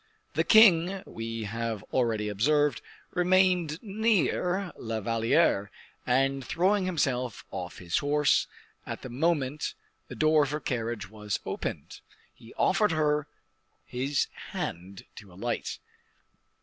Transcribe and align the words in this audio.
The 0.33 0.43
king, 0.43 1.03
we 1.05 1.43
have 1.43 1.83
already 1.93 2.27
observed, 2.27 2.81
remained 3.11 3.77
near 3.83 4.73
La 4.75 4.99
Valliere, 4.99 5.69
and, 6.07 6.43
throwing 6.43 6.85
himself 6.85 7.45
off 7.51 7.77
his 7.77 7.99
horse 7.99 8.47
at 8.83 9.03
the 9.03 9.09
moment 9.09 9.75
the 10.07 10.15
door 10.15 10.41
of 10.43 10.49
her 10.49 10.59
carriage 10.59 11.07
was 11.11 11.39
opened, 11.45 11.99
he 12.33 12.51
offered 12.55 12.93
her 12.93 13.27
his 13.85 14.25
hand 14.53 15.05
to 15.17 15.31
alight. 15.31 15.77